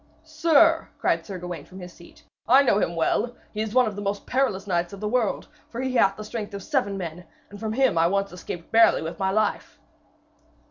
[0.23, 3.35] 'Sir,' cried Sir Gawaine from his seat, 'I know him well.
[3.51, 6.55] He is one of the perilous knights of the world, for he hath the strength
[6.55, 9.77] of seven men, and from him I once escaped barely with my life.'